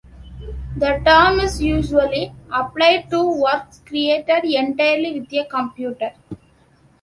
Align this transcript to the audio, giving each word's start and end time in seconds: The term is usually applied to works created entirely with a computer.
The 0.77 0.99
term 1.05 1.41
is 1.41 1.61
usually 1.61 2.33
applied 2.51 3.11
to 3.11 3.39
works 3.39 3.83
created 3.85 4.45
entirely 4.45 5.19
with 5.19 5.31
a 5.31 5.45
computer. 5.47 6.13